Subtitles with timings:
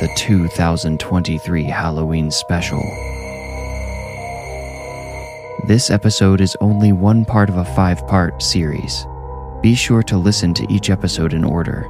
[0.00, 2.80] the 2023 Halloween special.
[5.66, 9.06] This episode is only one part of a five part series.
[9.60, 11.86] Be sure to listen to each episode in order.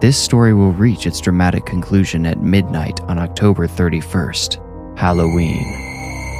[0.00, 5.62] This story will reach its dramatic conclusion at midnight on October 31st, Halloween.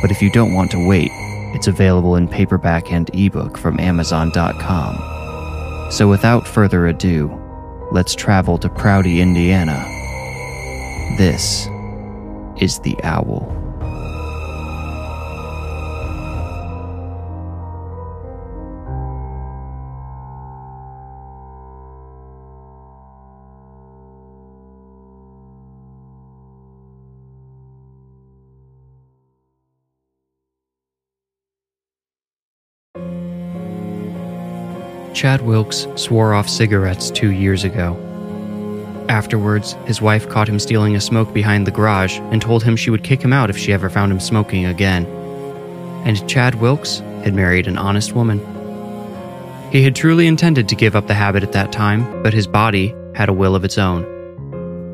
[0.02, 1.12] But if you don't want to wait,
[1.54, 4.96] it's available in paperback and ebook from Amazon.com.
[5.92, 7.30] So without further ado,
[7.92, 9.99] let's travel to Proudie, Indiana.
[11.18, 11.66] This
[12.60, 13.56] is The Owl.
[35.12, 38.09] Chad Wilkes swore off cigarettes two years ago.
[39.10, 42.90] Afterwards, his wife caught him stealing a smoke behind the garage and told him she
[42.90, 45.04] would kick him out if she ever found him smoking again.
[46.04, 48.38] And Chad Wilkes had married an honest woman.
[49.72, 52.94] He had truly intended to give up the habit at that time, but his body
[53.16, 54.04] had a will of its own.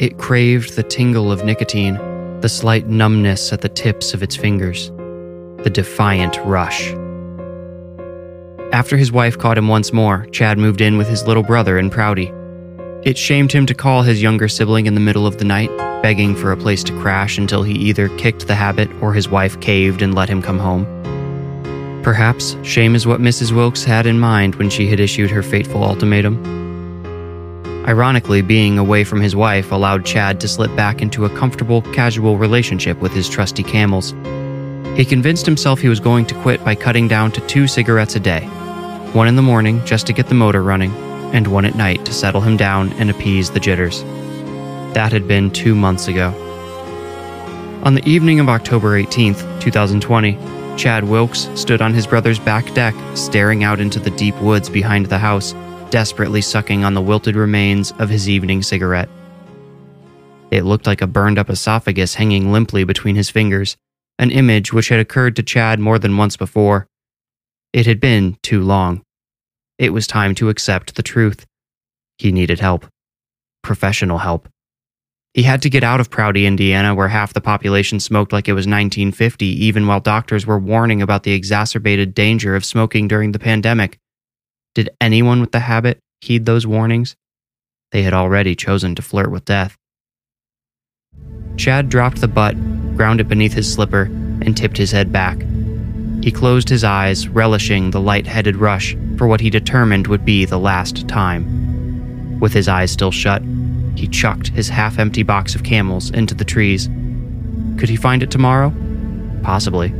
[0.00, 1.96] It craved the tingle of nicotine,
[2.40, 4.90] the slight numbness at the tips of its fingers,
[5.62, 6.88] the defiant rush.
[8.72, 11.90] After his wife caught him once more, Chad moved in with his little brother in
[11.90, 12.32] Proudie.
[13.06, 15.70] It shamed him to call his younger sibling in the middle of the night,
[16.02, 19.60] begging for a place to crash until he either kicked the habit or his wife
[19.60, 20.84] caved and let him come home.
[22.02, 23.52] Perhaps shame is what Mrs.
[23.52, 26.34] Wilkes had in mind when she had issued her fateful ultimatum.
[27.86, 32.38] Ironically, being away from his wife allowed Chad to slip back into a comfortable, casual
[32.38, 34.16] relationship with his trusty camels.
[34.96, 38.20] He convinced himself he was going to quit by cutting down to two cigarettes a
[38.20, 38.48] day
[39.12, 40.92] one in the morning just to get the motor running,
[41.32, 44.02] and one at night to settle him down and appease the jitters.
[44.94, 46.34] That had been two months ago.
[47.84, 50.38] On the evening of October 18th, 2020,
[50.76, 55.06] Chad Wilkes stood on his brother's back deck, staring out into the deep woods behind
[55.06, 55.54] the house,
[55.90, 59.08] desperately sucking on the wilted remains of his evening cigarette.
[60.50, 63.76] It looked like a burned up esophagus hanging limply between his fingers,
[64.18, 66.88] an image which had occurred to Chad more than once before.
[67.72, 69.02] It had been too long.
[69.78, 71.44] It was time to accept the truth.
[72.18, 72.86] He needed help.
[73.62, 74.48] Professional help.
[75.34, 78.54] He had to get out of Proudie, Indiana, where half the population smoked like it
[78.54, 83.38] was 1950, even while doctors were warning about the exacerbated danger of smoking during the
[83.38, 83.98] pandemic.
[84.74, 87.16] Did anyone with the habit heed those warnings?
[87.92, 89.76] They had already chosen to flirt with death.
[91.58, 92.54] Chad dropped the butt,
[92.96, 94.04] ground it beneath his slipper,
[94.40, 95.38] and tipped his head back.
[96.26, 100.58] He closed his eyes, relishing the light-headed rush for what he determined would be the
[100.58, 102.40] last time.
[102.40, 103.44] With his eyes still shut,
[103.94, 106.88] he chucked his half-empty box of camels into the trees.
[107.78, 108.74] Could he find it tomorrow?
[109.44, 109.90] Possibly.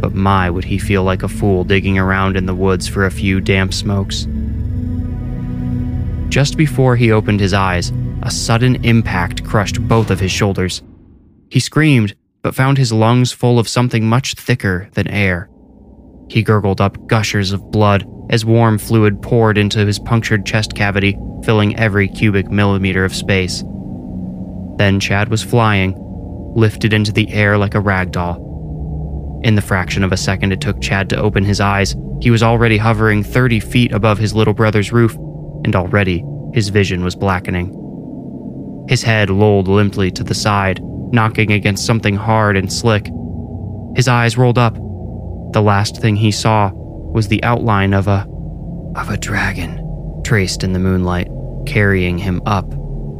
[0.00, 3.10] But my, would he feel like a fool digging around in the woods for a
[3.10, 4.26] few damp smokes.
[6.30, 7.92] Just before he opened his eyes,
[8.22, 10.82] a sudden impact crushed both of his shoulders.
[11.50, 15.48] He screamed, but found his lungs full of something much thicker than air.
[16.28, 21.16] He gurgled up gushers of blood as warm fluid poured into his punctured chest cavity,
[21.44, 23.62] filling every cubic millimeter of space.
[24.76, 25.94] Then Chad was flying,
[26.54, 29.40] lifted into the air like a rag doll.
[29.44, 32.42] In the fraction of a second it took Chad to open his eyes, he was
[32.42, 35.14] already hovering 30 feet above his little brother's roof,
[35.64, 37.78] and already his vision was blackening.
[38.88, 40.80] His head lolled limply to the side,
[41.12, 43.10] knocking against something hard and slick.
[43.94, 44.74] His eyes rolled up.
[45.52, 48.26] The last thing he saw was the outline of a
[48.96, 51.28] of a dragon traced in the moonlight,
[51.66, 52.66] carrying him up,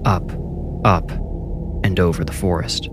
[0.04, 0.30] up,
[0.84, 1.10] up,
[1.84, 2.88] and over the forest.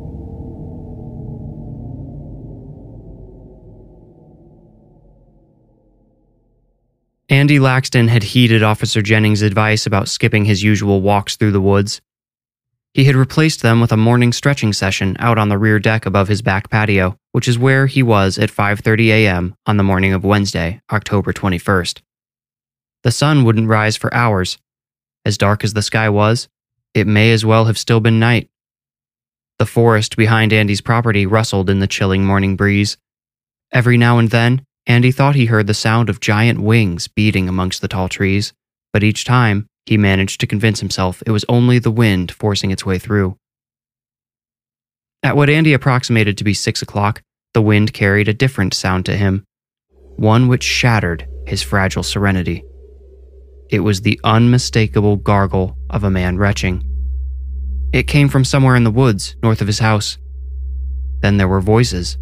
[7.31, 12.01] Andy Laxton had heeded Officer Jennings' advice about skipping his usual walks through the woods.
[12.93, 16.27] He had replaced them with a morning stretching session out on the rear deck above
[16.27, 19.55] his back patio, which is where he was at 5:30 a.m.
[19.67, 22.01] on the morning of Wednesday, October 21st.
[23.03, 24.57] The sun wouldn't rise for hours.
[25.23, 26.49] As dark as the sky was,
[26.95, 28.49] it may as well have still been night.
[29.59, 32.97] The forest behind Andy's property rustled in the chilling morning breeze.
[33.71, 37.81] Every now and then, Andy thought he heard the sound of giant wings beating amongst
[37.81, 38.51] the tall trees,
[38.91, 42.85] but each time he managed to convince himself it was only the wind forcing its
[42.85, 43.35] way through.
[45.23, 47.23] At what Andy approximated to be six o'clock,
[47.55, 49.43] the wind carried a different sound to him,
[50.15, 52.63] one which shattered his fragile serenity.
[53.71, 56.83] It was the unmistakable gargle of a man retching.
[57.91, 60.19] It came from somewhere in the woods north of his house.
[61.21, 62.15] Then there were voices.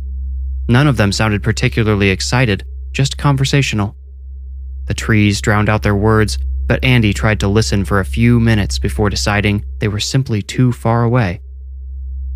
[0.69, 2.63] None of them sounded particularly excited,
[2.93, 3.97] just conversational.
[4.85, 6.37] The trees drowned out their words,
[6.67, 10.71] but Andy tried to listen for a few minutes before deciding they were simply too
[10.71, 11.41] far away.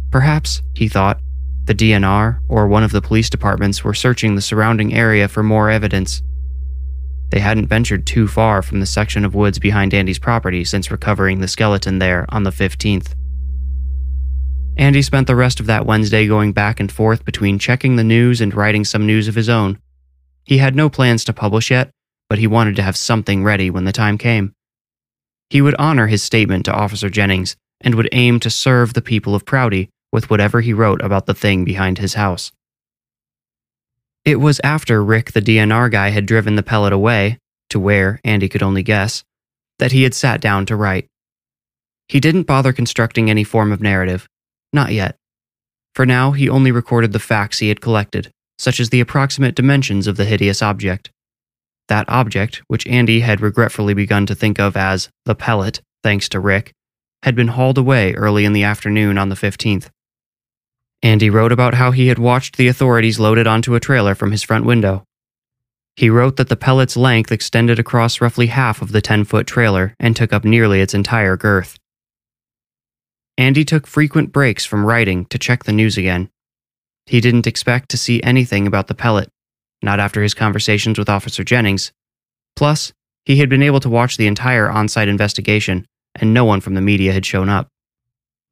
[0.09, 1.19] Perhaps, he thought,
[1.65, 5.69] the DNR or one of the police departments were searching the surrounding area for more
[5.69, 6.21] evidence.
[7.29, 11.39] They hadn't ventured too far from the section of woods behind Andy's property since recovering
[11.39, 13.13] the skeleton there on the 15th.
[14.77, 18.41] Andy spent the rest of that Wednesday going back and forth between checking the news
[18.41, 19.79] and writing some news of his own.
[20.43, 21.91] He had no plans to publish yet,
[22.31, 24.53] but he wanted to have something ready when the time came.
[25.49, 29.35] He would honor his statement to Officer Jennings and would aim to serve the people
[29.35, 32.53] of Proudie with whatever he wrote about the thing behind his house.
[34.23, 37.37] It was after Rick, the DNR guy, had driven the pellet away,
[37.69, 39.25] to where, Andy could only guess,
[39.79, 41.07] that he had sat down to write.
[42.07, 44.25] He didn't bother constructing any form of narrative.
[44.71, 45.17] Not yet.
[45.95, 50.07] For now, he only recorded the facts he had collected, such as the approximate dimensions
[50.07, 51.11] of the hideous object.
[51.91, 56.39] That object, which Andy had regretfully begun to think of as the pellet, thanks to
[56.39, 56.71] Rick,
[57.23, 59.89] had been hauled away early in the afternoon on the 15th.
[61.03, 64.31] Andy wrote about how he had watched the authorities load it onto a trailer from
[64.31, 65.03] his front window.
[65.97, 69.93] He wrote that the pellet's length extended across roughly half of the 10 foot trailer
[69.99, 71.77] and took up nearly its entire girth.
[73.37, 76.29] Andy took frequent breaks from writing to check the news again.
[77.05, 79.29] He didn't expect to see anything about the pellet,
[79.81, 81.91] not after his conversations with Officer Jennings.
[82.55, 82.93] Plus,
[83.25, 85.85] he had been able to watch the entire on site investigation,
[86.15, 87.67] and no one from the media had shown up.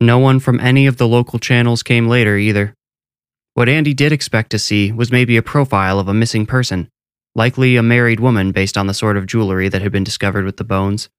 [0.01, 2.73] No one from any of the local channels came later either.
[3.53, 6.87] What Andy did expect to see was maybe a profile of a missing person,
[7.35, 10.57] likely a married woman based on the sort of jewelry that had been discovered with
[10.57, 11.09] the bones.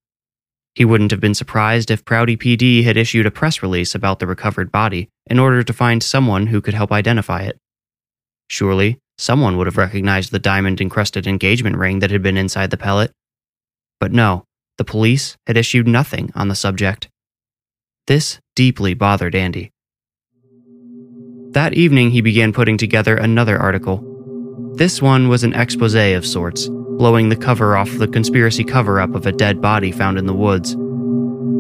[0.75, 4.27] He wouldn't have been surprised if Proudie PD had issued a press release about the
[4.27, 7.59] recovered body in order to find someone who could help identify it.
[8.49, 12.77] Surely, someone would have recognized the diamond encrusted engagement ring that had been inside the
[12.77, 13.13] pellet.
[14.01, 14.45] But no,
[14.79, 17.09] the police had issued nothing on the subject.
[18.07, 19.73] This deeply bothered Andy.
[21.51, 24.07] That evening, he began putting together another article.
[24.77, 29.15] This one was an expose of sorts, blowing the cover off the conspiracy cover up
[29.15, 30.77] of a dead body found in the woods.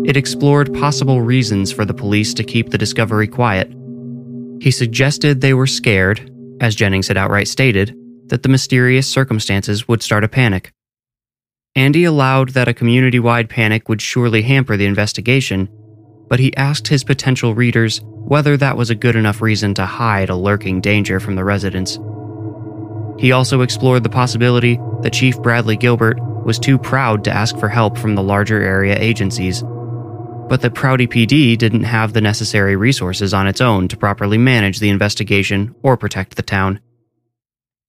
[0.09, 3.71] It explored possible reasons for the police to keep the discovery quiet.
[4.63, 6.31] He suggested they were scared,
[6.61, 7.97] as Jennings had outright stated,
[8.27, 10.73] that the mysterious circumstances would start a panic.
[11.75, 15.69] Andy allowed that a community wide panic would surely hamper the investigation
[16.31, 20.31] but he asked his potential readers whether that was a good enough reason to hide
[20.31, 21.99] a lurking danger from the residents.
[23.19, 27.69] He also explored the possibility that Chief Bradley Gilbert was too proud to ask for
[27.69, 29.65] help from the larger area agencies,
[30.51, 34.81] but the Proudie PD didn't have the necessary resources on its own to properly manage
[34.81, 36.81] the investigation or protect the town.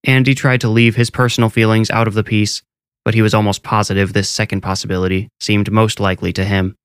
[0.04, 2.62] Andy tried to leave his personal feelings out of the piece,
[3.04, 6.76] but he was almost positive this second possibility seemed most likely to him.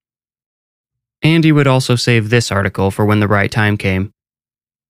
[1.21, 4.13] Andy would also save this article for when the right time came.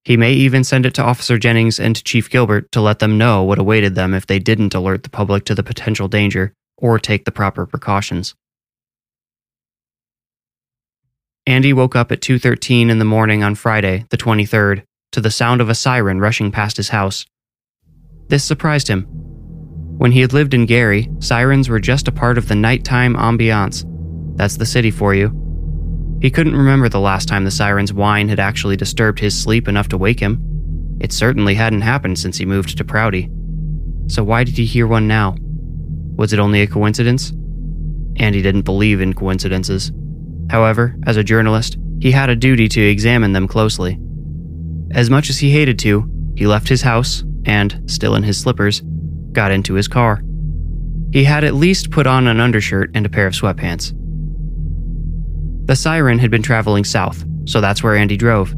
[0.04, 3.42] He may even send it to Officer Jennings and Chief Gilbert to let them know
[3.42, 7.25] what awaited them if they didn't alert the public to the potential danger or take
[7.25, 8.37] the proper precautions.
[11.48, 15.60] Andy woke up at 2:13 in the morning on Friday, the 23rd, to the sound
[15.60, 17.24] of a siren rushing past his house.
[18.28, 19.02] This surprised him.
[19.96, 23.84] When he had lived in Gary, sirens were just a part of the nighttime ambiance.
[24.36, 25.30] That's the city for you.
[26.20, 29.88] He couldn't remember the last time the siren's whine had actually disturbed his sleep enough
[29.90, 30.42] to wake him.
[31.00, 33.30] It certainly hadn't happened since he moved to Proudie.
[34.08, 35.36] So why did he hear one now?
[36.16, 37.32] Was it only a coincidence?
[38.16, 39.92] Andy didn't believe in coincidences.
[40.50, 43.98] However, as a journalist, he had a duty to examine them closely.
[44.92, 48.82] As much as he hated to, he left his house and, still in his slippers,
[49.32, 50.22] got into his car.
[51.12, 53.92] He had at least put on an undershirt and a pair of sweatpants.
[55.66, 58.54] The siren had been traveling south, so that's where Andy drove.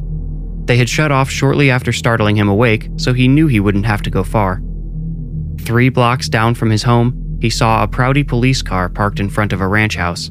[0.67, 4.03] They had shut off shortly after startling him awake, so he knew he wouldn't have
[4.03, 4.61] to go far.
[5.61, 9.53] Three blocks down from his home, he saw a Proudie police car parked in front
[9.53, 10.31] of a ranch house.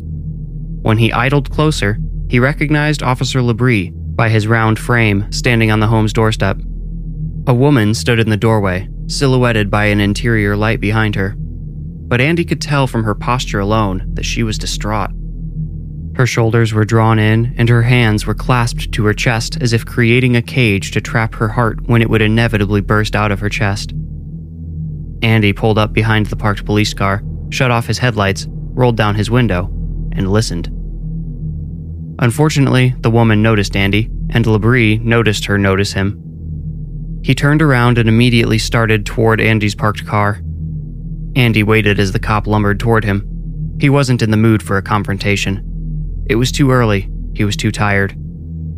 [0.82, 1.98] When he idled closer,
[2.30, 6.58] he recognized Officer Labrie by his round frame standing on the home's doorstep.
[7.48, 11.36] A woman stood in the doorway, silhouetted by an interior light behind her.
[11.38, 15.12] But Andy could tell from her posture alone that she was distraught.
[16.16, 19.86] Her shoulders were drawn in, and her hands were clasped to her chest as if
[19.86, 23.50] creating a cage to trap her heart when it would inevitably burst out of her
[23.50, 23.94] chest.
[25.22, 29.30] Andy pulled up behind the parked police car, shut off his headlights, rolled down his
[29.30, 29.70] window,
[30.18, 30.68] and listened.
[32.20, 36.22] Unfortunately, the woman noticed Andy, and Labrie noticed her notice him.
[37.24, 40.42] He turned around and immediately started toward Andy's parked car.
[41.36, 43.78] Andy waited as the cop lumbered toward him.
[43.80, 46.26] He wasn't in the mood for a confrontation.
[46.28, 48.18] It was too early, he was too tired.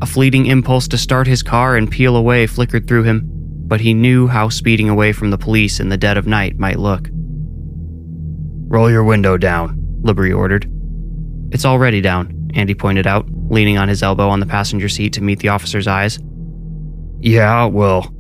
[0.02, 3.94] A fleeting impulse to start his car and peel away flickered through him, but he
[3.94, 7.08] knew how speeding away from the police in the dead of night might look.
[8.68, 10.70] Roll your window down, Labrie ordered.
[11.52, 15.24] It's already down, Andy pointed out, leaning on his elbow on the passenger seat to
[15.24, 16.20] meet the officer's eyes.
[17.20, 18.14] Yeah, well,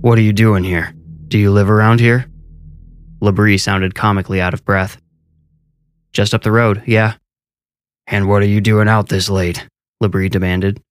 [0.00, 0.92] what are you doing here?
[1.28, 2.26] Do you live around here?
[3.22, 5.00] Labrie sounded comically out of breath.
[6.12, 7.14] Just up the road, yeah.
[8.06, 9.66] And what are you doing out this late?
[10.02, 10.82] Labrie demanded.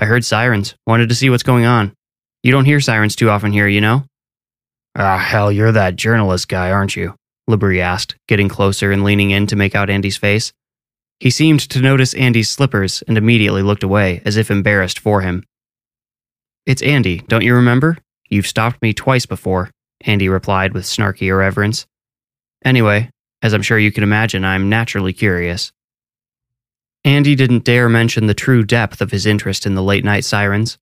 [0.00, 1.92] I heard sirens, wanted to see what's going on.
[2.42, 4.04] You don't hear sirens too often here, you know?
[4.94, 7.14] Ah, hell, you're that journalist guy, aren't you?
[7.50, 10.52] Labrie asked, getting closer and leaning in to make out Andy's face.
[11.20, 15.44] He seemed to notice Andy's slippers and immediately looked away, as if embarrassed for him.
[16.64, 17.98] It's Andy, don't you remember?
[18.28, 19.70] You've stopped me twice before,
[20.02, 21.86] Andy replied with snarky irreverence.
[22.64, 23.10] Anyway,
[23.42, 25.72] as I'm sure you can imagine, I'm naturally curious.
[27.04, 30.78] Andy didn't dare mention the true depth of his interest in the late night sirens.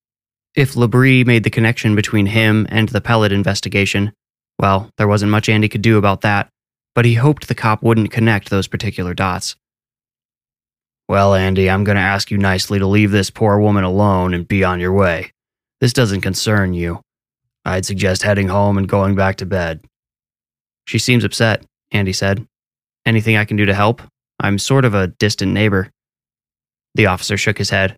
[0.55, 4.13] If Labrie made the connection between him and the pellet investigation,
[4.59, 6.49] well, there wasn't much Andy could do about that,
[6.95, 9.55] but he hoped the cop wouldn't connect those particular dots.
[11.09, 14.47] Well, Andy, I'm going to ask you nicely to leave this poor woman alone and
[14.47, 15.31] be on your way.
[15.81, 17.01] This doesn't concern you.
[17.65, 19.85] I'd suggest heading home and going back to bed.
[20.87, 22.47] She seems upset, Andy said.
[23.05, 24.03] Anything I can do to help?
[24.41, 25.91] I'm sort of a distant neighbor.
[26.95, 27.97] The officer shook his head.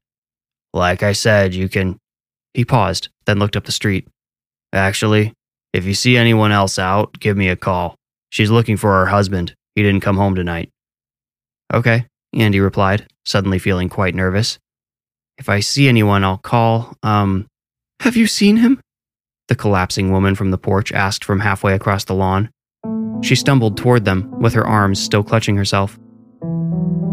[0.74, 1.98] Like I said, you can.
[2.52, 4.08] He paused, then looked up the street.
[4.72, 5.32] Actually,
[5.72, 7.94] if you see anyone else out, give me a call.
[8.30, 9.54] She's looking for her husband.
[9.74, 10.70] He didn't come home tonight.
[11.72, 14.58] Okay, Andy replied, suddenly feeling quite nervous.
[15.38, 16.94] If I see anyone, I'll call.
[17.02, 17.47] Um,
[18.00, 18.80] have you seen him?
[19.49, 22.50] The collapsing woman from the porch asked from halfway across the lawn.
[23.23, 25.99] She stumbled toward them, with her arms still clutching herself.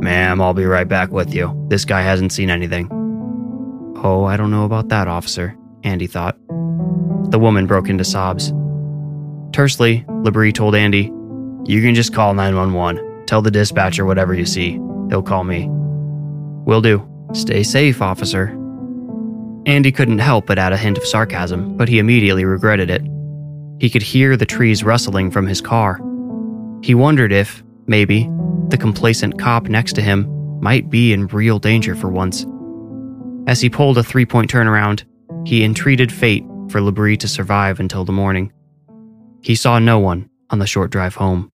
[0.01, 1.65] Ma'am, I'll be right back with you.
[1.69, 2.89] This guy hasn't seen anything.
[4.03, 6.38] Oh, I don't know about that, officer, Andy thought.
[7.31, 8.53] The woman broke into sobs.
[9.51, 11.12] Tersely, Labrie told Andy,
[11.65, 13.25] You can just call 911.
[13.25, 14.77] Tell the dispatcher whatever you see.
[15.09, 15.67] He'll call me.
[16.65, 17.07] Will do.
[17.33, 18.47] Stay safe, officer.
[19.65, 23.01] Andy couldn't help but add a hint of sarcasm, but he immediately regretted it.
[23.79, 26.00] He could hear the trees rustling from his car.
[26.81, 28.29] He wondered if, maybe,
[28.69, 32.45] the complacent cop next to him might be in real danger for once.
[33.47, 35.03] As he pulled a three point turnaround,
[35.45, 38.51] he entreated fate for Labrie to survive until the morning.
[39.41, 41.51] He saw no one on the short drive home.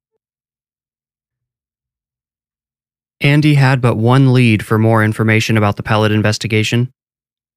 [3.22, 6.92] Andy had but one lead for more information about the pellet investigation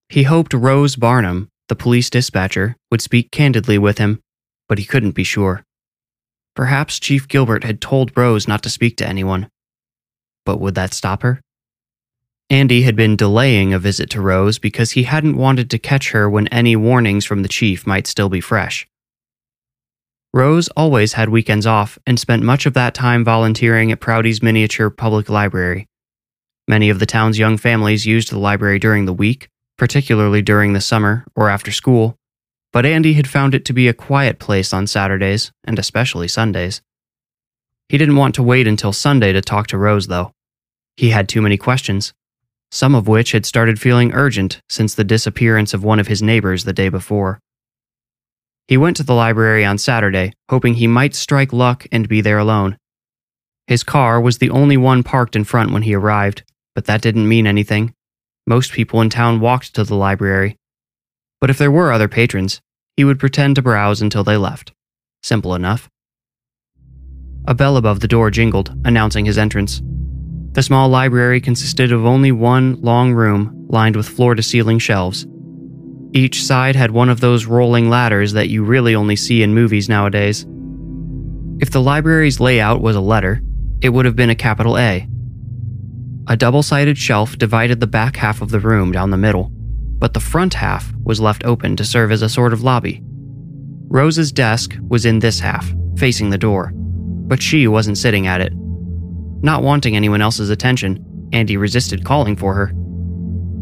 [0.09, 4.21] he hoped Rose Barnum, the police dispatcher, would speak candidly with him,
[4.68, 5.64] but he couldn't be sure.
[6.54, 9.49] Perhaps Chief Gilbert had told Rose not to speak to anyone.
[10.44, 11.40] But would that stop her?
[12.50, 16.28] Andy had been delaying a visit to Rose because he hadn't wanted to catch her
[16.28, 18.87] when any warnings from the chief might still be fresh.
[20.34, 24.90] Rose always had weekends off and spent much of that time volunteering at Proudie's miniature
[24.90, 25.86] public library.
[26.66, 29.46] Many of the town's young families used the library during the week,
[29.78, 32.16] particularly during the summer or after school,
[32.72, 36.82] but Andy had found it to be a quiet place on Saturdays and especially Sundays.
[37.88, 40.32] He didn't want to wait until Sunday to talk to Rose, though.
[40.96, 42.12] He had too many questions,
[42.72, 46.64] some of which had started feeling urgent since the disappearance of one of his neighbors
[46.64, 47.38] the day before.
[48.66, 52.38] He went to the library on Saturday, hoping he might strike luck and be there
[52.38, 52.78] alone.
[53.66, 56.44] His car was the only one parked in front when he arrived,
[56.75, 57.94] but that didn't mean anything.
[58.47, 60.56] Most people in town walked to the library.
[61.40, 62.61] But if there were other patrons,
[62.97, 64.73] he would pretend to browse until they left.
[65.23, 65.88] Simple enough.
[67.47, 69.83] A bell above the door jingled, announcing his entrance.
[70.52, 75.26] The small library consisted of only one long room lined with floor to ceiling shelves.
[76.16, 79.88] Each side had one of those rolling ladders that you really only see in movies
[79.88, 80.47] nowadays.
[81.59, 83.42] If the library's layout was a letter,
[83.83, 85.09] it would have been a capital A.
[86.28, 89.50] A double sided shelf divided the back half of the room down the middle,
[89.99, 93.02] but the front half was left open to serve as a sort of lobby.
[93.88, 98.52] Rose's desk was in this half, facing the door, but she wasn't sitting at it.
[99.42, 102.73] Not wanting anyone else's attention, Andy resisted calling for her.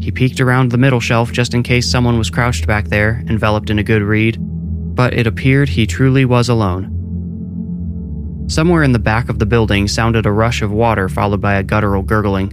[0.03, 3.69] He peeked around the middle shelf just in case someone was crouched back there, enveloped
[3.69, 6.89] in a good read, but it appeared he truly was alone.
[8.49, 11.63] Somewhere in the back of the building sounded a rush of water followed by a
[11.63, 12.51] guttural gurgling.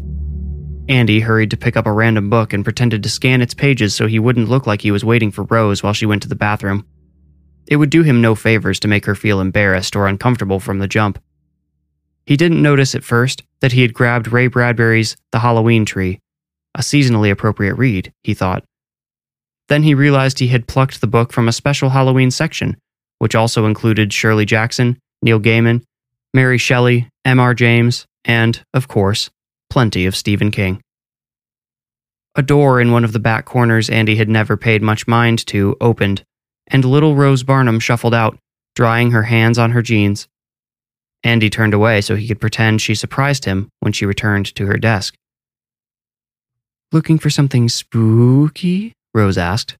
[0.88, 4.06] Andy hurried to pick up a random book and pretended to scan its pages so
[4.06, 6.86] he wouldn't look like he was waiting for Rose while she went to the bathroom.
[7.66, 10.86] It would do him no favors to make her feel embarrassed or uncomfortable from the
[10.86, 11.20] jump.
[12.24, 16.20] He didn't notice at first that he had grabbed Ray Bradbury's The Halloween Tree,
[16.80, 18.64] a seasonally appropriate read, he thought.
[19.68, 22.78] Then he realized he had plucked the book from a special Halloween section,
[23.18, 25.82] which also included Shirley Jackson, Neil Gaiman,
[26.32, 27.52] Mary Shelley, M.R.
[27.52, 29.28] James, and, of course,
[29.68, 30.80] plenty of Stephen King.
[32.34, 35.76] A door in one of the back corners Andy had never paid much mind to
[35.82, 36.24] opened,
[36.66, 38.38] and little Rose Barnum shuffled out,
[38.74, 40.28] drying her hands on her jeans.
[41.22, 44.78] Andy turned away so he could pretend she surprised him when she returned to her
[44.78, 45.14] desk.
[46.92, 48.94] Looking for something spooky?
[49.14, 49.76] Rose asked.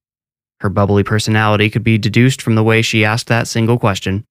[0.61, 4.23] Her bubbly personality could be deduced from the way she asked that single question.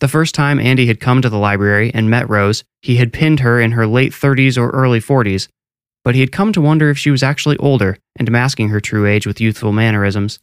[0.00, 3.40] The first time Andy had come to the library and met Rose, he had pinned
[3.40, 5.48] her in her late 30s or early 40s,
[6.04, 9.06] but he had come to wonder if she was actually older and masking her true
[9.06, 10.40] age with youthful mannerisms.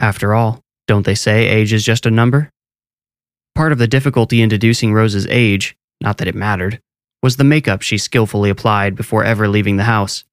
[0.00, 2.48] After all, don't they say age is just a number?
[3.54, 6.80] Part of the difficulty in deducing Rose's age, not that it mattered,
[7.22, 10.24] was the makeup she skillfully applied before ever leaving the house.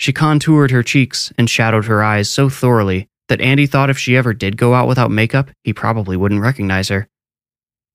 [0.00, 4.16] She contoured her cheeks and shadowed her eyes so thoroughly that Andy thought if she
[4.16, 7.06] ever did go out without makeup, he probably wouldn't recognize her.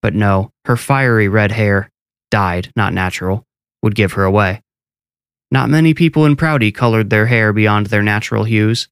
[0.03, 1.89] But no, her fiery red hair,
[2.29, 3.43] dyed, not natural,
[3.81, 4.61] would give her away.
[5.49, 8.87] Not many people in Proudie colored their hair beyond their natural hues.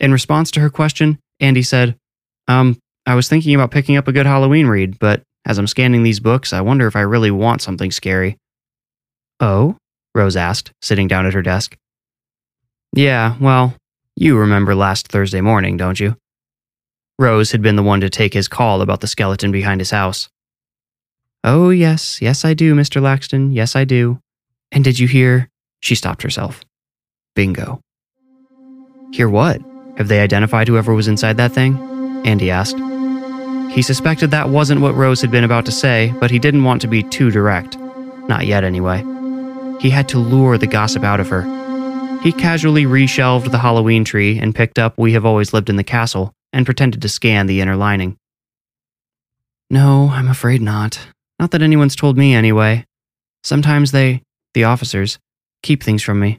[0.00, 1.94] In response to her question, Andy said,
[2.48, 2.76] Um,
[3.06, 6.18] I was thinking about picking up a good Halloween read, but as I'm scanning these
[6.18, 8.36] books, I wonder if I really want something scary.
[9.38, 9.76] Oh?
[10.18, 11.78] Rose asked, sitting down at her desk.
[12.92, 13.74] Yeah, well,
[14.16, 16.16] you remember last Thursday morning, don't you?
[17.20, 20.28] Rose had been the one to take his call about the skeleton behind his house.
[21.44, 23.00] Oh, yes, yes, I do, Mr.
[23.00, 24.18] Laxton, yes, I do.
[24.72, 25.48] And did you hear?
[25.80, 26.64] She stopped herself.
[27.36, 27.80] Bingo.
[29.12, 29.62] Hear what?
[29.98, 31.78] Have they identified whoever was inside that thing?
[32.26, 32.76] Andy asked.
[33.72, 36.80] He suspected that wasn't what Rose had been about to say, but he didn't want
[36.82, 37.78] to be too direct.
[38.28, 39.04] Not yet, anyway.
[39.80, 41.42] He had to lure the gossip out of her.
[42.22, 45.84] He casually reshelved the Halloween tree and picked up We Have Always Lived in the
[45.84, 48.16] Castle and pretended to scan the inner lining.
[49.70, 50.98] No, I'm afraid not.
[51.38, 52.84] Not that anyone's told me, anyway.
[53.44, 54.22] Sometimes they,
[54.54, 55.18] the officers,
[55.62, 56.38] keep things from me.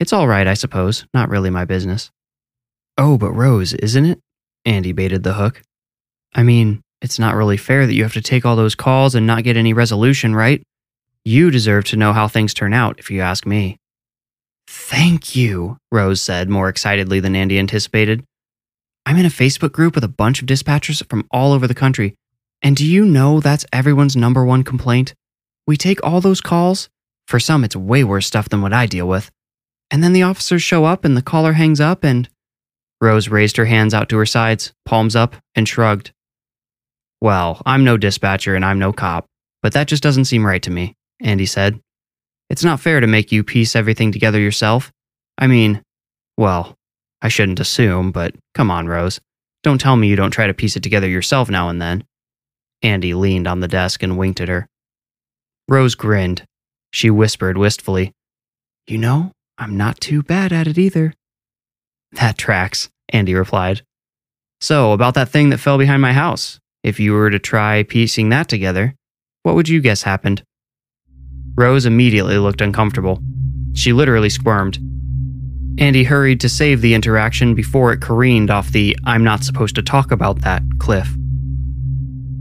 [0.00, 1.06] It's all right, I suppose.
[1.14, 2.10] Not really my business.
[2.98, 4.18] Oh, but Rose, isn't it?
[4.64, 5.62] Andy baited the hook.
[6.34, 9.26] I mean, it's not really fair that you have to take all those calls and
[9.26, 10.62] not get any resolution, right?
[11.26, 13.78] You deserve to know how things turn out, if you ask me.
[14.68, 18.22] Thank you, Rose said more excitedly than Andy anticipated.
[19.04, 22.14] I'm in a Facebook group with a bunch of dispatchers from all over the country.
[22.62, 25.14] And do you know that's everyone's number one complaint?
[25.66, 26.88] We take all those calls.
[27.26, 29.32] For some, it's way worse stuff than what I deal with.
[29.90, 32.28] And then the officers show up and the caller hangs up and.
[33.00, 36.12] Rose raised her hands out to her sides, palms up, and shrugged.
[37.20, 39.26] Well, I'm no dispatcher and I'm no cop,
[39.60, 41.80] but that just doesn't seem right to me, Andy said.
[42.48, 44.92] It's not fair to make you piece everything together yourself.
[45.38, 45.82] I mean,
[46.36, 46.76] well,
[47.20, 49.20] I shouldn't assume, but come on, Rose.
[49.62, 52.04] Don't tell me you don't try to piece it together yourself now and then.
[52.82, 54.68] Andy leaned on the desk and winked at her.
[55.68, 56.44] Rose grinned.
[56.92, 58.12] She whispered wistfully,
[58.86, 61.14] You know, I'm not too bad at it either.
[62.12, 63.82] That tracks, Andy replied.
[64.60, 66.58] So, about that thing that fell behind my house.
[66.82, 68.94] If you were to try piecing that together,
[69.42, 70.44] what would you guess happened?
[71.56, 73.22] Rose immediately looked uncomfortable.
[73.74, 74.78] She literally squirmed.
[75.78, 79.82] Andy hurried to save the interaction before it careened off the I'm not supposed to
[79.82, 81.08] talk about that cliff.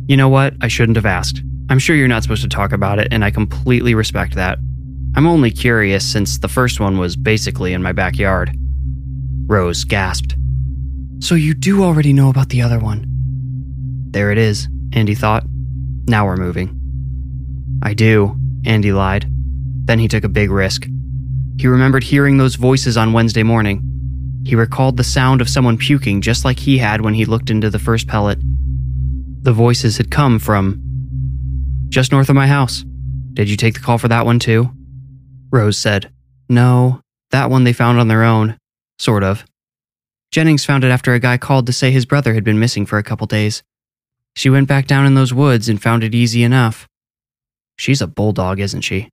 [0.08, 0.54] You know what?
[0.62, 1.42] I shouldn't have asked.
[1.70, 4.60] I'm sure you're not supposed to talk about it, and I completely respect that.
[5.16, 8.56] I'm only curious since the first one was basically in my backyard.
[9.48, 10.36] Rose gasped.
[11.20, 13.06] So you do already know about the other one?
[14.12, 15.44] There it is, Andy thought.
[16.08, 16.80] Now we're moving.
[17.82, 19.28] I do, Andy lied.
[19.86, 20.88] Then he took a big risk.
[21.58, 23.82] He remembered hearing those voices on Wednesday morning.
[24.46, 27.70] He recalled the sound of someone puking just like he had when he looked into
[27.70, 28.40] the first pellet.
[29.44, 30.82] The voices had come from
[31.90, 32.84] just north of my house.
[33.34, 34.72] Did you take the call for that one too?
[35.52, 36.12] Rose said.
[36.50, 37.02] No,
[37.32, 38.58] that one they found on their own.
[39.00, 39.46] Sort of.
[40.32, 42.98] Jennings found it after a guy called to say his brother had been missing for
[42.98, 43.64] a couple days.
[44.36, 46.88] She went back down in those woods and found it easy enough.
[47.78, 49.10] She's a bulldog, isn't she?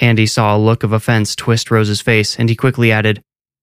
[0.00, 3.22] Andy saw a look of offense twist Rose's face, and he quickly added,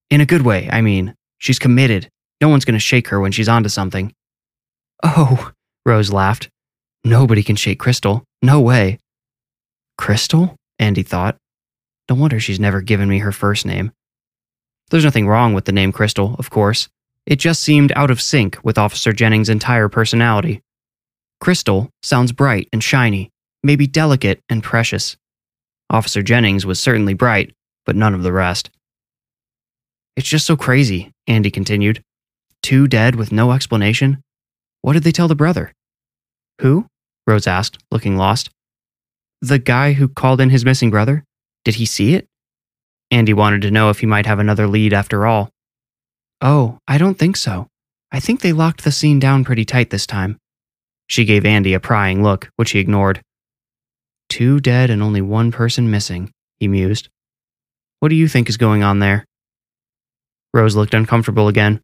[0.09, 1.15] In a good way, I mean.
[1.39, 2.07] She's committed.
[2.39, 4.13] No one's going to shake her when she's onto something.
[5.03, 5.51] Oh,
[5.85, 6.49] Rose laughed.
[7.03, 8.23] Nobody can shake Crystal.
[8.41, 8.99] No way.
[9.97, 10.55] Crystal?
[10.77, 11.37] Andy thought.
[12.09, 13.91] No wonder she's never given me her first name.
[14.89, 16.89] There's nothing wrong with the name Crystal, of course.
[17.25, 20.61] It just seemed out of sync with Officer Jennings' entire personality.
[21.39, 23.29] Crystal sounds bright and shiny,
[23.63, 25.17] maybe delicate and precious.
[25.89, 27.53] Officer Jennings was certainly bright,
[27.85, 28.69] but none of the rest.
[30.15, 32.03] It's just so crazy, Andy continued.
[32.61, 34.21] Two dead with no explanation?
[34.81, 35.73] What did they tell the brother?
[36.61, 36.85] Who?
[37.27, 38.49] Rose asked, looking lost.
[39.41, 41.23] The guy who called in his missing brother?
[41.65, 42.27] Did he see it?
[43.09, 45.49] Andy wanted to know if he might have another lead after all.
[46.39, 47.67] Oh, I don't think so.
[48.11, 50.37] I think they locked the scene down pretty tight this time.
[51.07, 53.21] She gave Andy a prying look, which he ignored.
[54.31, 57.09] Two dead and only one person missing, he mused.
[57.99, 59.25] What do you think is going on there?
[60.53, 61.81] Rose looked uncomfortable again.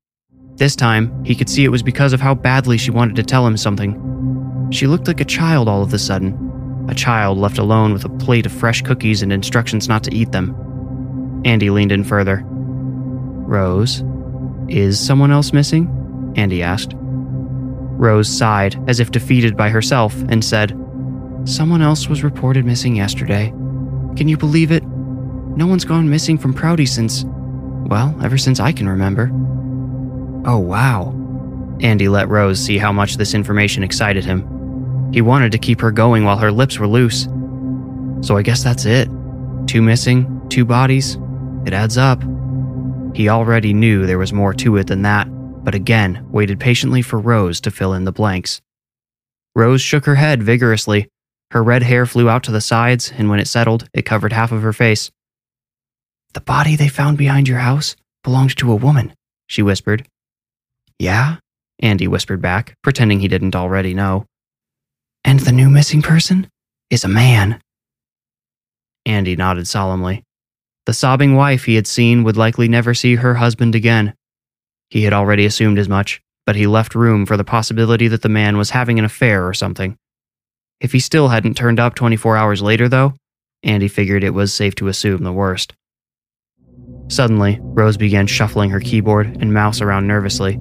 [0.56, 3.46] This time, he could see it was because of how badly she wanted to tell
[3.46, 4.70] him something.
[4.72, 8.18] She looked like a child all of a sudden, a child left alone with a
[8.18, 10.56] plate of fresh cookies and instructions not to eat them.
[11.44, 12.44] Andy leaned in further.
[12.46, 14.06] Rose,
[14.70, 16.34] is someone else missing?
[16.38, 16.94] Andy asked.
[16.96, 20.72] Rose sighed, as if defeated by herself, and said,
[21.48, 23.52] Someone else was reported missing yesterday.
[24.18, 24.84] Can you believe it?
[24.84, 29.30] No one's gone missing from Proudie since, well, ever since I can remember.
[30.46, 31.14] Oh, wow.
[31.80, 35.10] Andy let Rose see how much this information excited him.
[35.14, 37.30] He wanted to keep her going while her lips were loose.
[38.28, 39.08] So I guess that's it.
[39.68, 41.18] Two missing, two bodies.
[41.66, 42.22] It adds up.
[43.16, 45.28] He already knew there was more to it than that,
[45.64, 48.62] but again waited patiently for Rose to fill in the blanks.
[49.56, 51.10] Rose shook her head vigorously,
[51.52, 54.52] her red hair flew out to the sides, and when it settled, it covered half
[54.52, 55.12] of her face.
[56.34, 59.14] The body they found behind your house belonged to a woman,
[59.48, 60.06] she whispered.
[61.00, 61.38] Yeah?
[61.80, 64.26] Andy whispered back, pretending he didn't already know.
[65.24, 66.50] And the new missing person
[66.90, 67.62] is a man.
[69.06, 70.24] Andy nodded solemnly.
[70.86, 74.14] The sobbing wife he had seen would likely never see her husband again.
[74.90, 78.30] He had already assumed as much, but he left room for the possibility that the
[78.30, 79.98] man was having an affair or something.
[80.80, 83.14] If he still hadn't turned up 24 hours later, though,
[83.64, 85.74] Andy figured it was safe to assume the worst.
[87.10, 90.60] Suddenly, Rose began shuffling her keyboard and mouse around nervously.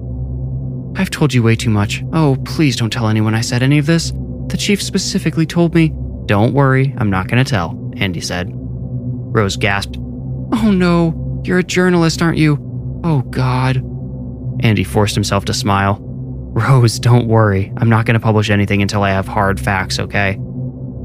[0.95, 2.03] I've told you way too much.
[2.13, 4.11] Oh, please don't tell anyone I said any of this.
[4.47, 5.93] The chief specifically told me.
[6.25, 8.49] Don't worry, I'm not going to tell, Andy said.
[8.51, 9.97] Rose gasped.
[9.97, 12.57] Oh no, you're a journalist, aren't you?
[13.03, 13.83] Oh god.
[14.61, 16.01] Andy forced himself to smile.
[16.57, 17.71] Rose, don't worry.
[17.77, 20.39] I'm not going to publish anything until I have hard facts, okay?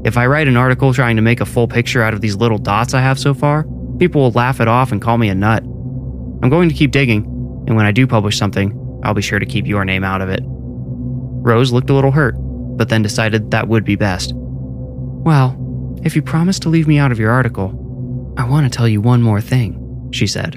[0.03, 2.57] If I write an article trying to make a full picture out of these little
[2.57, 3.67] dots I have so far,
[3.99, 5.61] people will laugh it off and call me a nut.
[5.61, 7.23] I'm going to keep digging,
[7.67, 10.29] and when I do publish something, I'll be sure to keep your name out of
[10.29, 10.41] it.
[10.43, 14.31] Rose looked a little hurt, but then decided that would be best.
[14.33, 15.55] Well,
[16.03, 19.01] if you promise to leave me out of your article, I want to tell you
[19.01, 20.55] one more thing, she said.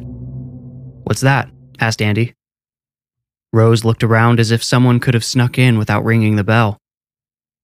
[1.05, 1.51] What's that?
[1.81, 2.36] asked Andy.
[3.57, 6.77] Rose looked around as if someone could have snuck in without ringing the bell.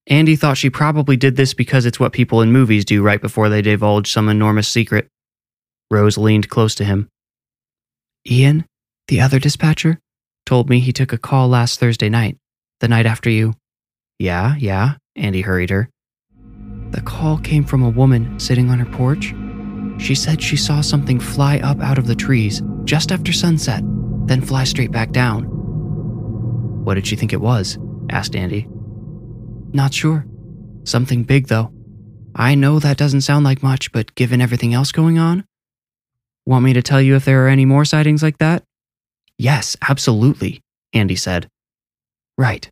[0.07, 3.50] Andy thought she probably did this because it's what people in movies do right before
[3.50, 5.07] they divulge some enormous secret.
[5.90, 7.11] Rose leaned close to him.
[8.28, 8.64] Ian,
[9.09, 9.98] the other dispatcher,
[10.46, 12.38] told me he took a call last Thursday night,
[12.81, 13.52] the night after you.
[14.18, 15.90] Yeah, yeah, Andy hurried her.
[16.92, 19.35] The call came from a woman sitting on her porch.
[19.98, 23.83] She said she saw something fly up out of the trees just after sunset,
[24.26, 25.62] then fly straight back down.
[26.85, 27.79] What did she think it was?
[28.11, 28.68] asked Andy.
[29.73, 30.27] Not sure.
[30.85, 31.73] Something big, though.
[32.35, 35.45] I know that doesn't sound like much, but given everything else going on?
[36.45, 38.64] Want me to tell you if there are any more sightings like that?
[39.38, 40.61] Yes, absolutely,
[40.92, 41.49] Andy said.
[42.37, 42.68] Right.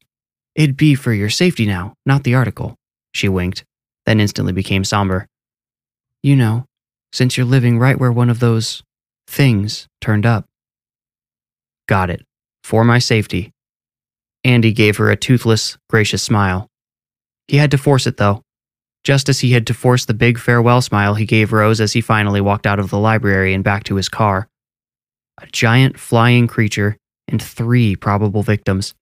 [0.54, 2.76] It'd be for your safety now, not the article.
[3.14, 3.64] She winked,
[4.06, 5.26] then instantly became somber.
[6.22, 6.64] You know,
[7.12, 8.82] since you're living right where one of those
[9.26, 10.46] things turned up.
[11.86, 12.24] Got it.
[12.64, 13.52] For my safety,
[14.44, 16.66] Andy gave her a toothless, gracious smile.
[17.48, 18.42] He had to force it, though,
[19.04, 22.00] just as he had to force the big farewell smile he gave Rose as he
[22.00, 24.48] finally walked out of the library and back to his car.
[25.38, 26.96] A giant flying creature
[27.28, 28.94] and three probable victims.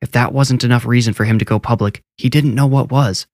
[0.00, 3.26] If that wasn't enough reason for him to go public, he didn't know what was.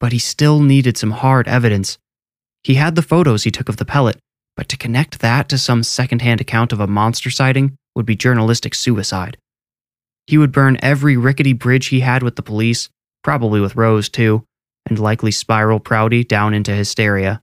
[0.00, 1.98] But he still needed some hard evidence.
[2.64, 4.18] He had the photos he took of the pellet,
[4.56, 8.74] but to connect that to some secondhand account of a monster sighting would be journalistic
[8.74, 9.36] suicide.
[10.30, 12.88] He would burn every rickety bridge he had with the police,
[13.24, 14.44] probably with Rose too,
[14.86, 17.42] and likely spiral Proudie down into hysteria.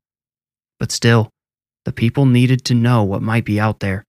[0.80, 1.30] But still,
[1.84, 4.06] the people needed to know what might be out there.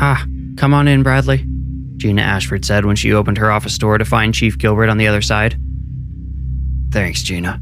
[0.00, 0.24] Ah,
[0.56, 1.44] come on in, Bradley,
[1.98, 5.08] Gina Ashford said when she opened her office door to find Chief Gilbert on the
[5.08, 5.60] other side.
[6.90, 7.60] Thanks, Gina.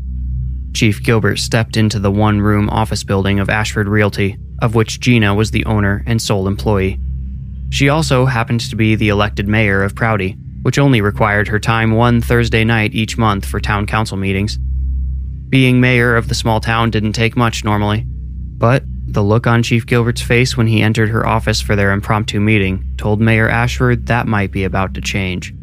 [0.72, 5.34] Chief Gilbert stepped into the one room office building of Ashford Realty, of which Gina
[5.34, 6.98] was the owner and sole employee.
[7.70, 11.92] She also happened to be the elected mayor of Proudie, which only required her time
[11.92, 14.58] one Thursday night each month for town council meetings.
[15.48, 19.86] Being mayor of the small town didn't take much normally, but the look on Chief
[19.86, 24.26] Gilbert's face when he entered her office for their impromptu meeting told Mayor Ashford that
[24.26, 25.54] might be about to change.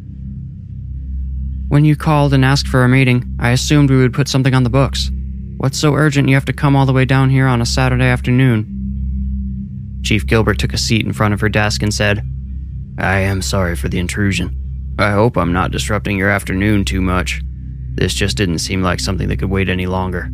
[1.68, 4.64] When you called and asked for a meeting, I assumed we would put something on
[4.64, 5.12] the books.
[5.58, 8.06] What's so urgent you have to come all the way down here on a Saturday
[8.06, 8.73] afternoon?
[10.04, 12.28] Chief Gilbert took a seat in front of her desk and said,
[12.98, 14.96] I am sorry for the intrusion.
[15.00, 17.42] I hope I'm not disrupting your afternoon too much.
[17.96, 20.30] This just didn't seem like something that could wait any longer.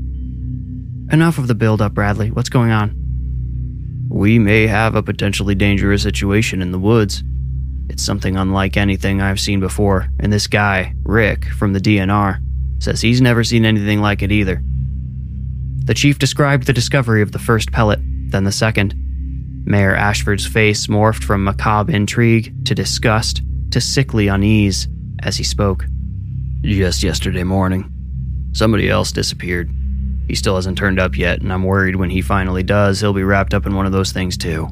[1.11, 2.31] Enough of the build up, Bradley.
[2.31, 2.95] What's going on?
[4.09, 7.23] We may have a potentially dangerous situation in the woods.
[7.89, 12.39] It's something unlike anything I've seen before, and this guy, Rick, from the DNR,
[12.79, 14.61] says he's never seen anything like it either.
[15.85, 17.99] The chief described the discovery of the first pellet,
[18.31, 18.93] then the second.
[19.69, 24.87] Mayor Ashford's face morphed from macabre intrigue to disgust to sickly unease
[25.21, 25.85] as he spoke.
[26.61, 27.87] Just yesterday morning,
[28.51, 29.69] somebody else disappeared.
[30.27, 33.21] He still hasn't turned up yet, and I'm worried when he finally does, he'll be
[33.21, 34.67] wrapped up in one of those things too.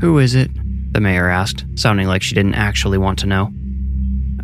[0.00, 0.50] Who is it?
[0.94, 3.52] The mayor asked, sounding like she didn't actually want to know.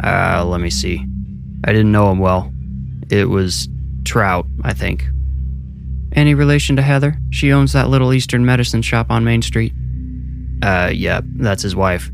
[0.04, 1.02] Uh, let me see.
[1.64, 2.52] I didn't know him well.
[3.08, 3.66] It was
[4.04, 5.06] Trout, I think.
[6.16, 7.18] Any relation to Heather?
[7.30, 9.74] She owns that little Eastern medicine shop on Main Street.
[10.62, 12.10] Uh, yeah, that's his wife.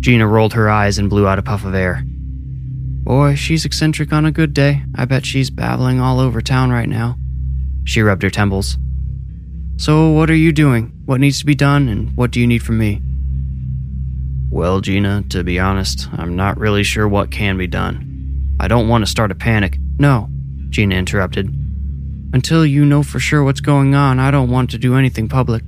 [0.00, 2.02] Gina rolled her eyes and blew out a puff of air.
[2.06, 4.82] Boy, she's eccentric on a good day.
[4.94, 7.18] I bet she's babbling all over town right now.
[7.84, 8.78] She rubbed her temples.
[9.76, 10.92] So, what are you doing?
[11.04, 13.02] What needs to be done, and what do you need from me?
[14.50, 18.56] Well, Gina, to be honest, I'm not really sure what can be done.
[18.58, 19.78] I don't want to start a panic.
[19.98, 20.30] No,
[20.70, 21.65] Gina interrupted.
[22.32, 25.62] Until you know for sure what's going on, I don't want to do anything public.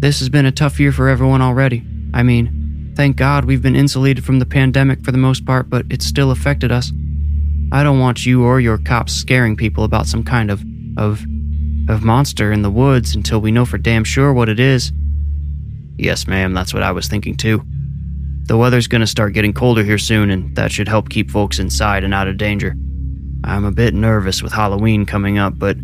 [0.00, 1.84] This has been a tough year for everyone already.
[2.14, 5.86] I mean, Thank God we've been insulated from the pandemic for the most part, but
[5.88, 6.90] it's still affected us.
[7.70, 10.64] I don't want you or your cops scaring people about some kind of
[10.96, 11.24] of
[11.88, 14.90] of monster in the woods until we know for damn sure what it is.
[15.96, 17.62] Yes, ma'am, that's what I was thinking too.
[18.48, 22.02] The weather's gonna start getting colder here soon, and that should help keep folks inside
[22.02, 22.74] and out of danger.
[23.48, 25.76] I'm a bit nervous with Halloween coming up, but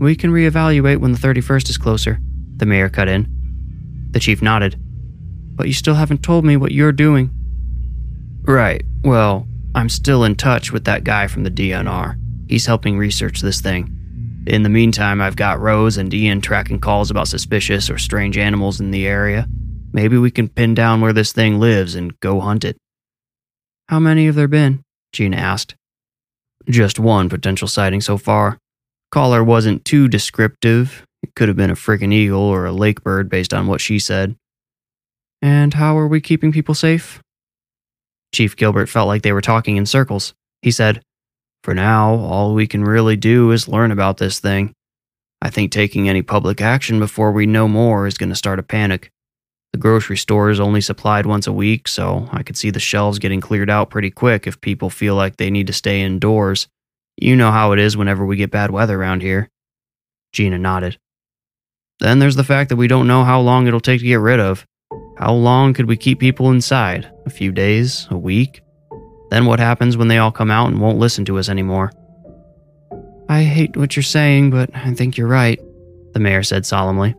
[0.00, 2.18] we can reevaluate when the 31st is closer,
[2.56, 3.28] the mayor cut in.
[4.12, 4.80] The chief nodded
[5.60, 7.28] but you still haven't told me what you're doing.
[8.44, 8.82] Right.
[9.04, 12.18] Well, I'm still in touch with that guy from the DNR.
[12.48, 13.94] He's helping research this thing.
[14.46, 18.80] In the meantime, I've got Rose and Ian tracking calls about suspicious or strange animals
[18.80, 19.46] in the area.
[19.92, 22.78] Maybe we can pin down where this thing lives and go hunt it.
[23.90, 24.82] How many have there been?
[25.12, 25.74] Gina asked.
[26.70, 28.56] Just one potential sighting so far.
[29.10, 31.04] Caller wasn't too descriptive.
[31.22, 33.98] It could have been a friggin' eagle or a lake bird based on what she
[33.98, 34.36] said.
[35.42, 37.20] And how are we keeping people safe?
[38.32, 40.32] Chief Gilbert felt like they were talking in circles.
[40.62, 41.02] He said,
[41.64, 44.72] For now, all we can really do is learn about this thing.
[45.42, 48.62] I think taking any public action before we know more is going to start a
[48.62, 49.10] panic.
[49.72, 53.18] The grocery store is only supplied once a week, so I could see the shelves
[53.18, 56.68] getting cleared out pretty quick if people feel like they need to stay indoors.
[57.16, 59.48] You know how it is whenever we get bad weather around here.
[60.32, 60.98] Gina nodded.
[62.00, 64.40] Then there's the fact that we don't know how long it'll take to get rid
[64.40, 64.66] of.
[65.18, 67.10] How long could we keep people inside?
[67.26, 68.08] A few days?
[68.10, 68.62] A week?
[69.30, 71.92] Then what happens when they all come out and won't listen to us anymore?
[73.28, 75.60] I hate what you're saying, but I think you're right,
[76.14, 77.14] the mayor said solemnly.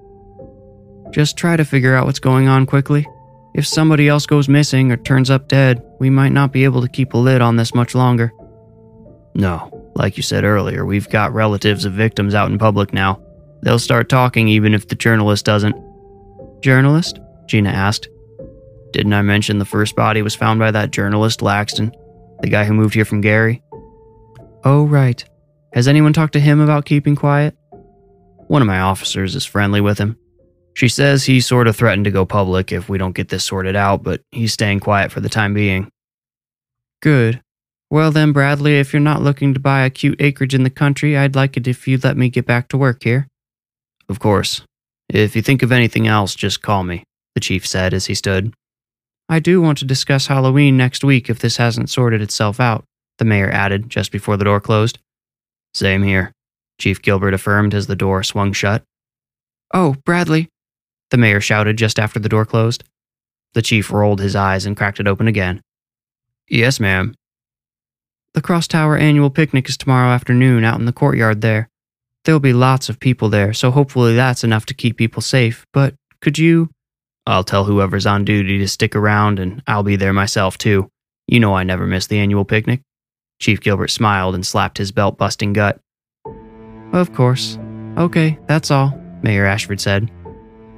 [1.12, 3.06] Just try to figure out what's going on quickly.
[3.54, 6.88] If somebody else goes missing or turns up dead, we might not be able to
[6.88, 8.32] keep a lid on this much longer.
[9.36, 13.22] No, like you said earlier, we've got relatives of victims out in public now.
[13.62, 15.76] They'll start talking even if the journalist doesn't.
[16.62, 17.20] Journalist?
[17.48, 18.08] Gina asked.
[18.92, 21.94] Didn't I mention the first body was found by that journalist, Laxton,
[22.42, 23.62] the guy who moved here from Gary?
[24.64, 25.24] Oh, right.
[25.74, 27.56] Has anyone talked to him about keeping quiet?
[28.48, 30.18] One of my officers is friendly with him.
[30.74, 33.76] She says he sort of threatened to go public if we don't get this sorted
[33.76, 35.90] out, but he's staying quiet for the time being.
[37.02, 37.42] Good.
[37.90, 41.18] Well, then, Bradley, if you're not looking to buy a cute acreage in the country,
[41.18, 43.28] I'd like it if you'd let me get back to work here.
[44.08, 44.62] Of course.
[45.10, 47.04] If you think of anything else, just call me,
[47.36, 48.54] the chief said as he stood.
[49.28, 52.86] I do want to discuss Halloween next week if this hasn't sorted itself out,
[53.18, 55.00] the mayor added just before the door closed.
[55.74, 56.32] Same here,
[56.80, 58.84] Chief Gilbert affirmed as the door swung shut.
[59.74, 60.50] Oh, Bradley,
[61.12, 62.84] the mayor shouted just after the door closed.
[63.54, 65.62] The chief rolled his eyes and cracked it open again.
[66.50, 67.14] Yes, ma'am.
[68.34, 71.70] The Cross Tower annual picnic is tomorrow afternoon out in the courtyard there.
[72.24, 75.66] There'll be lots of people there, so hopefully that's enough to keep people safe.
[75.74, 76.70] But could you?
[77.28, 80.90] I'll tell whoever's on duty to stick around, and I'll be there myself, too.
[81.28, 82.82] You know I never miss the annual picnic.
[83.40, 85.80] Chief Gilbert smiled and slapped his belt busting gut.
[86.94, 87.58] Of course.
[87.98, 90.12] Okay, that's all, Mayor Ashford said.